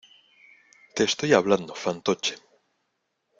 [0.95, 2.33] te estoy hablando, fantoche.